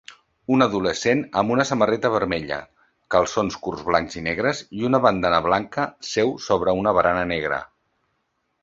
[0.53, 2.57] Un adolescent amb una samarreta vermella,
[3.17, 7.63] calçons curts blancs i negres i una bandana blanca seu sobre una barana negra.